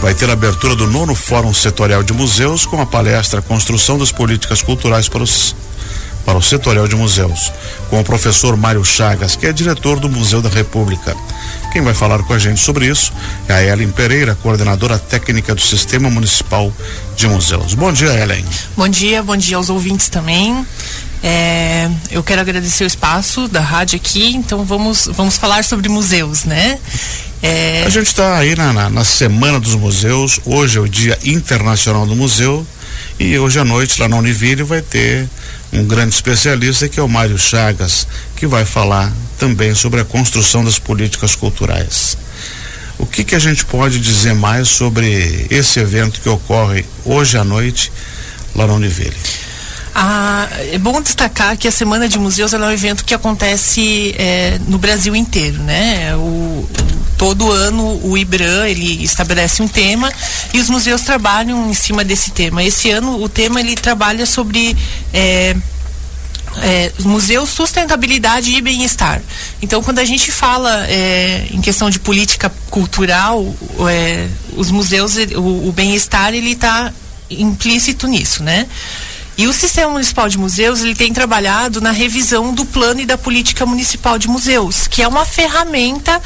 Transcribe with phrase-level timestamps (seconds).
[0.00, 4.10] vai ter a abertura do nono Fórum Setorial de Museus com a palestra Construção das
[4.10, 5.54] Políticas Culturais para os
[6.24, 7.50] para o Setorial de Museus,
[7.88, 11.16] com o professor Mário Chagas, que é diretor do Museu da República.
[11.72, 13.10] Quem vai falar com a gente sobre isso
[13.48, 16.70] é a Ellen Pereira, coordenadora técnica do Sistema Municipal
[17.16, 17.74] de Museus.
[17.74, 18.44] Bom dia, Ellen.
[18.76, 20.64] Bom dia, bom dia aos ouvintes também.
[21.22, 26.44] É, eu quero agradecer o espaço da rádio aqui, então vamos, vamos falar sobre museus,
[26.44, 26.78] né?
[27.42, 27.84] É...
[27.86, 32.06] A gente está aí na, na, na, Semana dos Museus, hoje é o Dia Internacional
[32.06, 32.66] do Museu
[33.18, 35.26] e hoje à noite lá na Univille vai ter
[35.72, 40.64] um grande especialista que é o Mário Chagas, que vai falar também sobre a construção
[40.64, 42.16] das políticas culturais.
[42.98, 47.44] O que, que a gente pode dizer mais sobre esse evento que ocorre hoje à
[47.44, 47.90] noite
[48.54, 49.16] lá na Univille?
[49.94, 54.58] Ah, é bom destacar que a Semana de Museus é um evento que acontece é,
[54.68, 56.14] no Brasil inteiro, né?
[56.14, 56.68] O,
[57.20, 60.10] todo ano o IBRAM ele estabelece um tema
[60.54, 62.64] e os museus trabalham em cima desse tema.
[62.64, 64.74] Esse ano o tema ele trabalha sobre
[65.12, 65.54] é,
[66.62, 69.20] é, museu, sustentabilidade e bem-estar.
[69.60, 73.54] Então, quando a gente fala é, em questão de política cultural,
[73.90, 76.90] é, os museus, o, o bem-estar ele está
[77.28, 78.66] implícito nisso, né?
[79.36, 83.16] E o Sistema Municipal de Museus, ele tem trabalhado na revisão do plano e da
[83.16, 86.20] política municipal de museus, que é uma ferramenta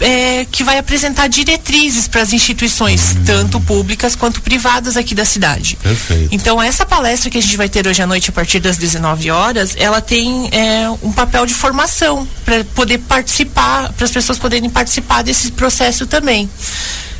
[0.00, 3.24] é, que vai apresentar diretrizes para as instituições, hum.
[3.24, 5.76] tanto públicas quanto privadas aqui da cidade.
[5.82, 6.28] Perfeito.
[6.32, 9.30] Então, essa palestra que a gente vai ter hoje à noite, a partir das 19
[9.30, 14.68] horas, ela tem é, um papel de formação para poder participar, para as pessoas poderem
[14.68, 16.48] participar desse processo também.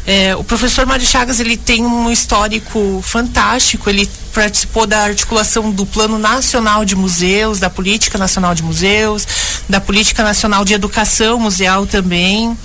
[0.07, 3.91] É, o professor Mário Chagas ele tem um histórico fantástico.
[3.91, 9.27] Ele participou da articulação do Plano Nacional de Museus, da Política Nacional de Museus,
[9.69, 12.57] da Política Nacional de Educação Museal também.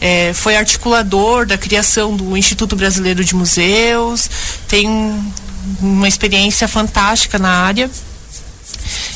[0.00, 4.28] É, foi articulador da criação do Instituto Brasileiro de Museus.
[4.66, 4.88] Tem
[5.80, 7.88] uma experiência fantástica na área.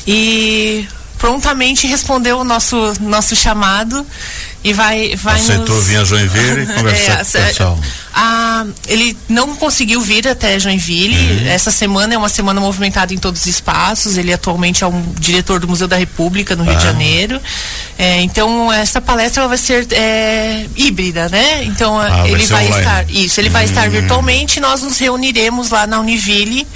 [0.07, 0.87] E
[1.23, 4.05] prontamente respondeu o nosso, nosso chamado
[4.61, 5.85] e vai, vai Aceitou nos...
[5.85, 7.79] vir a Joinville e conversar é, com o pessoal.
[8.13, 11.15] A, ele não conseguiu vir até Joinville.
[11.15, 11.47] Uhum.
[11.47, 14.17] Essa semana é uma semana movimentada em todos os espaços.
[14.17, 16.75] Ele atualmente é um diretor do Museu da República no Rio ah.
[16.75, 17.41] de Janeiro.
[17.97, 21.63] É, então essa palestra vai ser é, híbrida, né?
[21.63, 23.39] Então ah, ele vai, vai estar isso.
[23.39, 23.53] Ele uhum.
[23.53, 23.91] vai estar uhum.
[23.91, 24.59] virtualmente.
[24.59, 26.67] Nós nos reuniremos lá na Univille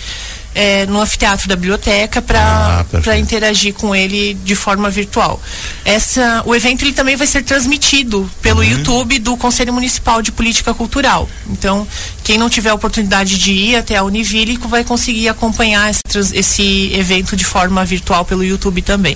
[0.58, 5.40] é, no anfiteatro da biblioteca para ah, interagir com ele de forma virtual.
[5.86, 8.66] Essa, o evento ele também vai ser transmitido pelo uhum.
[8.66, 11.30] YouTube do Conselho Municipal de Política Cultural.
[11.48, 11.88] Então,
[12.24, 16.92] quem não tiver a oportunidade de ir até a Univille vai conseguir acompanhar esse, esse
[16.92, 19.16] evento de forma virtual pelo YouTube também.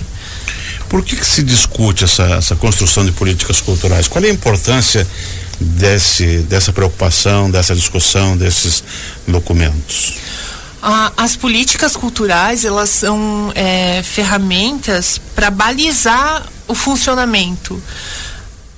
[0.88, 4.06] Por que, que se discute essa, essa construção de políticas culturais?
[4.06, 5.04] Qual é a importância
[5.58, 8.84] desse, dessa preocupação, dessa discussão, desses
[9.26, 10.14] documentos?
[11.16, 17.80] As políticas culturais elas são é, ferramentas para balizar o funcionamento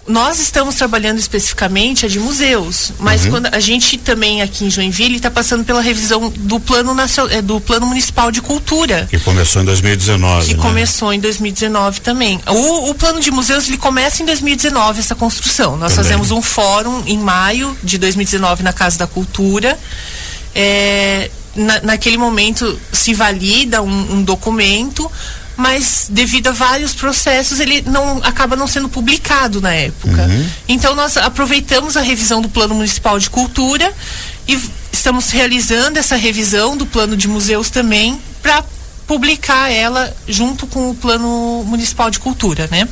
[0.06, 3.31] nós estamos trabalhando especificamente a de museus, mas uhum.
[3.31, 7.41] quando a gente também aqui em Joinville está passando pela revisão do plano nacional, é,
[7.41, 9.06] do plano municipal de cultura.
[9.10, 10.47] Que começou em 2019.
[10.47, 10.62] Que né?
[10.62, 12.38] começou em 2019 também.
[12.47, 15.76] O, o, plano de museus ele começa em 2019 essa construção.
[15.76, 16.04] Nós também.
[16.04, 19.78] fazemos um fórum em maio de 2019 na Casa da Cultura.
[20.54, 25.10] É, na, naquele momento se valida um, um, documento,
[25.56, 30.22] mas devido a vários processos ele não acaba não sendo publicado na época.
[30.22, 30.48] Uhum.
[30.69, 33.93] Então nós aproveitamos a revisão do Plano Municipal de Cultura
[34.48, 34.59] e
[34.93, 38.64] estamos realizando essa revisão do Plano de Museus também para
[39.06, 42.88] publicar ela junto com o Plano Municipal de Cultura, né?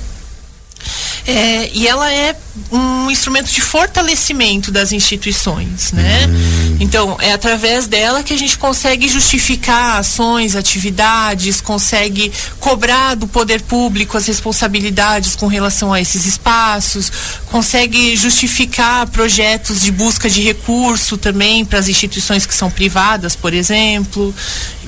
[1.26, 2.34] É, e ela é
[2.70, 6.26] um instrumento de fortalecimento das instituições, né?
[6.26, 6.76] Hum.
[6.80, 13.62] Então, é através dela que a gente consegue justificar ações, atividades, consegue cobrar do poder
[13.62, 17.10] público as responsabilidades com relação a esses espaços,
[17.46, 23.54] consegue justificar projetos de busca de recurso também para as instituições que são privadas, por
[23.54, 24.34] exemplo.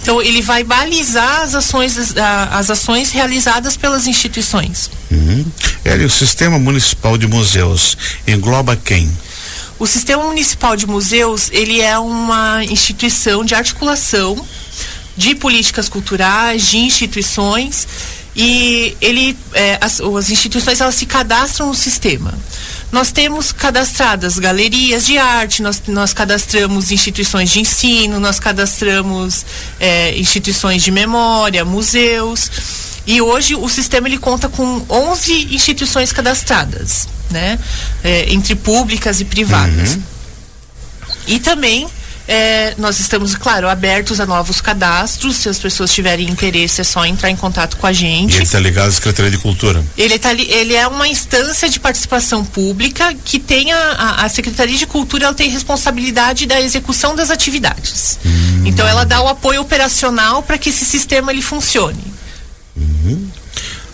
[0.04, 2.14] Então, ele vai balizar as ações,
[2.50, 4.90] as ações realizadas pelas instituições.
[5.10, 5.46] Uhum.
[6.04, 7.96] o Sistema Municipal de Museus
[8.28, 9.10] engloba quem?
[9.78, 14.46] O Sistema Municipal de Museus, ele é uma instituição de articulação
[15.16, 17.88] de políticas culturais, de instituições
[18.36, 22.34] e ele, é, as, as instituições elas se cadastram no sistema.
[22.94, 29.44] Nós temos cadastradas galerias de arte, nós, nós cadastramos instituições de ensino, nós cadastramos
[29.80, 32.48] é, instituições de memória, museus.
[33.04, 37.58] E hoje o sistema ele conta com 11 instituições cadastradas, né?
[38.04, 39.96] É, entre públicas e privadas.
[39.96, 40.02] Uhum.
[41.26, 41.88] E também
[42.26, 45.36] é, nós estamos, claro, abertos a novos cadastros.
[45.36, 48.32] Se as pessoas tiverem interesse, é só entrar em contato com a gente.
[48.32, 49.84] E ele está ligado à Secretaria de Cultura?
[49.96, 54.76] Ele, tá, ele é uma instância de participação pública que tem a, a, a Secretaria
[54.76, 58.18] de Cultura, ela tem responsabilidade da execução das atividades.
[58.24, 58.62] Hum.
[58.64, 62.14] Então ela dá o apoio operacional para que esse sistema ele funcione.
[62.76, 63.28] Uhum.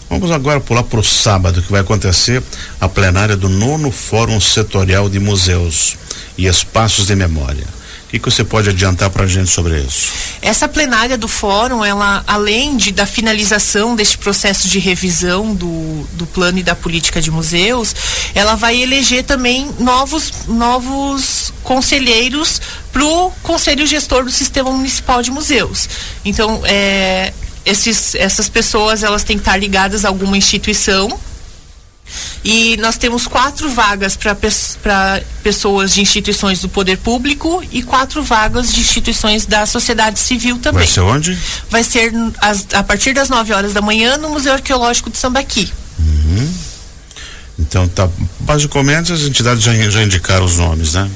[0.08, 2.42] Vamos agora pular para o sábado, que vai acontecer
[2.80, 5.96] a plenária do nono Fórum Setorial de Museus
[6.36, 7.79] e Espaços de Memória.
[8.10, 10.10] Que, que você pode adiantar para a gente sobre isso?
[10.42, 16.26] Essa plenária do fórum, ela, além de, da finalização deste processo de revisão do, do
[16.26, 17.94] plano e da política de museus,
[18.34, 22.60] ela vai eleger também novos, novos conselheiros
[22.92, 25.88] para o Conselho Gestor do Sistema Municipal de Museus.
[26.24, 27.32] Então, é,
[27.64, 31.16] esses, essas pessoas elas têm que estar ligadas a alguma instituição
[32.44, 38.72] e nós temos quatro vagas para pessoas de instituições do poder público e quatro vagas
[38.72, 40.84] de instituições da sociedade civil também.
[40.84, 41.38] Vai ser onde?
[41.68, 45.70] Vai ser as, a partir das 9 horas da manhã no Museu Arqueológico de Sambaqui.
[45.98, 46.54] Uhum.
[47.58, 48.08] Então, tá,
[48.40, 51.10] basicamente as entidades já, já indicaram os nomes, né?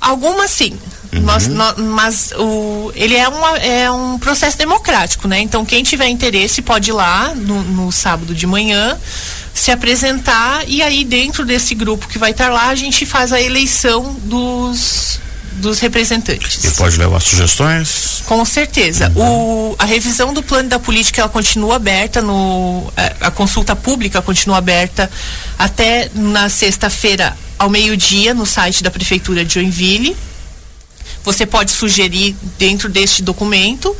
[0.00, 0.78] Algumas sim.
[1.12, 1.20] Uhum.
[1.22, 5.40] Nós, nós, mas o, ele é, uma, é um processo democrático, né?
[5.40, 8.96] Então quem tiver interesse pode ir lá no, no sábado de manhã
[9.58, 13.40] se apresentar e aí dentro desse grupo que vai estar lá a gente faz a
[13.40, 15.20] eleição dos
[15.58, 16.62] dos representantes.
[16.62, 18.22] E pode levar sugestões?
[18.24, 19.12] Com certeza.
[19.16, 19.70] Uhum.
[19.70, 24.22] O, a revisão do plano da política ela continua aberta no a, a consulta pública
[24.22, 25.10] continua aberta
[25.58, 30.16] até na sexta-feira ao meio-dia no site da prefeitura de Joinville.
[31.24, 33.94] Você pode sugerir dentro deste documento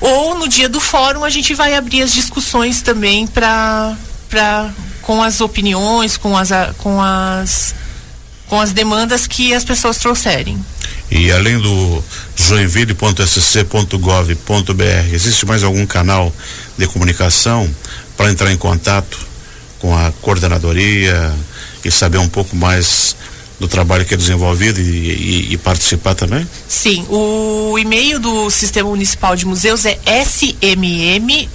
[0.00, 3.96] ou no dia do fórum a gente vai abrir as discussões também para
[4.30, 4.70] para
[5.02, 7.74] com as opiniões, com as, com as
[8.52, 10.62] com as demandas que as pessoas trouxerem.
[11.10, 12.04] E além do
[12.36, 16.30] joinville.sc.gov.br, existe mais algum canal
[16.76, 17.66] de comunicação
[18.14, 19.18] para entrar em contato
[19.78, 21.32] com a coordenadoria
[21.82, 23.16] e saber um pouco mais
[23.58, 26.46] do trabalho que é desenvolvido e, e, e, participar também?
[26.68, 31.48] Sim, o e-mail do Sistema Municipal de Museus é smmjlle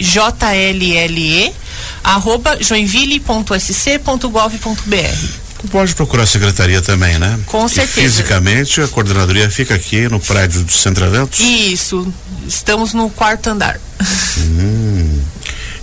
[2.03, 5.47] arroba joinville.sc.gov.br.
[5.71, 7.39] Pode procurar a secretaria também, né?
[7.47, 7.99] Com certeza.
[7.99, 11.39] E fisicamente, a coordenadoria fica aqui no prédio do Centro Eventos?
[11.39, 12.13] Isso.
[12.47, 13.79] Estamos no quarto andar.
[14.37, 15.19] Hum.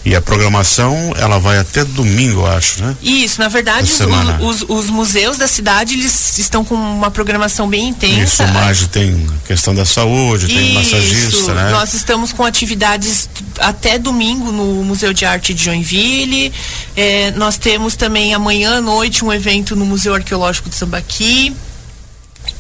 [0.05, 2.95] E a programação, ela vai até domingo, eu acho, né?
[3.03, 7.89] Isso, na verdade, os, os, os, museus da cidade, eles estão com uma programação bem
[7.89, 8.45] intensa.
[8.45, 11.71] Isso, MAGE tem questão da saúde, Isso, tem massagista, né?
[11.71, 13.29] Nós estamos com atividades
[13.59, 16.53] até domingo no Museu de Arte de Joinville.
[16.95, 21.55] É, nós temos também amanhã à noite um evento no Museu Arqueológico de Sambaqui.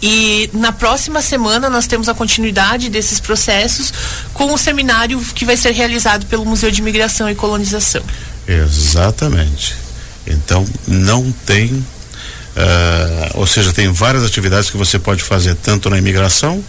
[0.07, 3.91] E na próxima semana nós temos a continuidade desses processos
[4.35, 8.03] com o seminário que vai ser realizado pelo Museu de Imigração e Colonização.
[8.47, 9.75] Exatamente.
[10.27, 11.85] Então não tem, uh,
[13.33, 16.63] ou seja, tem várias atividades que você pode fazer tanto na imigração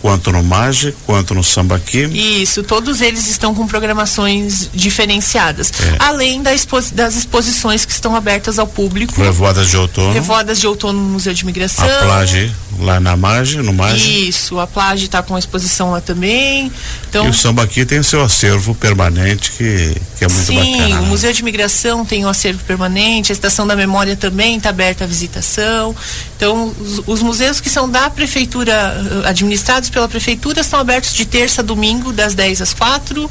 [0.00, 2.04] quanto no Mage, quanto no Sambaqui.
[2.42, 5.72] Isso, todos eles estão com programações diferenciadas.
[5.80, 5.96] É.
[5.98, 6.50] Além da
[6.92, 9.20] das exposições que estão abertas ao público.
[9.20, 10.12] Revoadas de outono.
[10.12, 11.84] Revoadas de outono no Museu de Imigração.
[11.84, 14.28] A Plage, lá na Mage, no Mage.
[14.28, 16.72] Isso, a Plage está com a exposição lá também.
[17.08, 20.86] Então, e o Sambaqui tem seu acervo permanente que, que é muito sim, bacana.
[20.86, 21.08] Sim, o né?
[21.08, 25.04] Museu de Imigração tem o um acervo permanente, a Estação da Memória também está aberta
[25.04, 25.94] à visitação.
[26.38, 31.24] Então, os, os museus que são da prefeitura, eh, administrados pela prefeitura, estão abertos de
[31.24, 33.28] terça a domingo, das 10 às 4.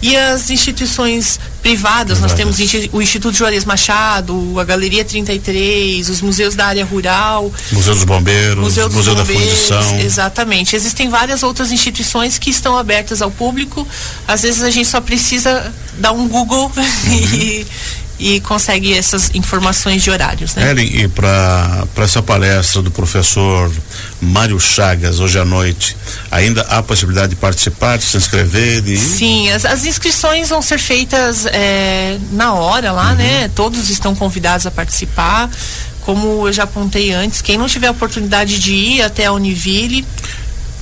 [0.00, 2.56] E as instituições privadas, nós temos
[2.90, 7.52] o Instituto Juarez Machado, a Galeria 33, os museus da área rural.
[7.70, 10.00] Museu dos Bombeiros, Museu, dos Museu Bombeiros, da Fundição.
[10.00, 10.74] Exatamente.
[10.74, 13.86] Existem várias outras instituições que estão abertas ao público.
[14.26, 17.34] Às vezes a gente só precisa dar um Google uhum.
[17.34, 17.66] e
[18.18, 20.54] e consegue essas informações de horários.
[20.54, 20.70] Né?
[20.70, 23.70] Ellen, e para essa palestra do professor
[24.20, 25.96] Mário Chagas hoje à noite,
[26.30, 28.80] ainda há possibilidade de participar, de se inscrever?
[28.82, 28.96] De...
[28.96, 33.16] Sim, as, as inscrições vão ser feitas é, na hora lá, uhum.
[33.16, 33.50] né?
[33.54, 35.48] Todos estão convidados a participar.
[36.00, 40.04] Como eu já apontei antes, quem não tiver a oportunidade de ir até a Univille,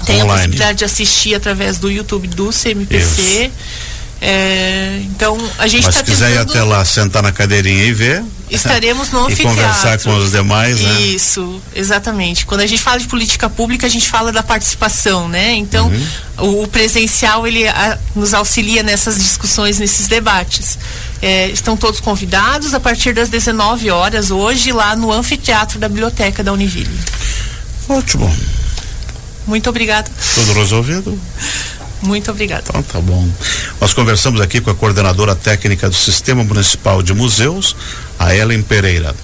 [0.05, 0.31] tem Online.
[0.31, 3.21] a possibilidade de assistir através do YouTube do CMPC.
[3.47, 3.51] Isso
[4.21, 8.25] é, então a gente está se quiser ir até lá, sentar na cadeirinha e ver.
[8.49, 11.01] Estaremos no e conversar com os demais, né?
[11.01, 12.47] Isso, exatamente.
[12.47, 15.55] Quando a gente fala de política pública, a gente fala da participação, né?
[15.55, 15.89] Então,
[16.39, 16.63] uhum.
[16.63, 20.79] o, presencial ele a, nos auxilia nessas discussões, nesses debates.
[21.21, 26.45] É, estão todos convidados a partir das 19 horas hoje lá no anfiteatro da biblioteca
[26.45, 27.01] da Univille.
[27.89, 28.33] Ótimo.
[29.45, 30.09] Muito obrigada.
[30.35, 31.19] Tudo resolvido?
[32.03, 32.65] Muito obrigada.
[32.69, 33.29] Então tá bom.
[33.81, 37.77] Nós conversamos aqui com a coordenadora técnica do Sistema Municipal de Museus,
[38.19, 39.15] a Ellen Pereira.